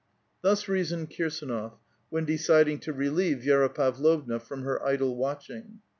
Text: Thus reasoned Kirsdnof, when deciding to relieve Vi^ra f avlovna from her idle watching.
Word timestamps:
Thus 0.41 0.67
reasoned 0.67 1.11
Kirsdnof, 1.11 1.73
when 2.09 2.25
deciding 2.25 2.79
to 2.79 2.91
relieve 2.91 3.43
Vi^ra 3.45 3.65
f 3.69 3.75
avlovna 3.75 4.41
from 4.41 4.63
her 4.63 4.83
idle 4.83 5.15
watching. 5.15 5.81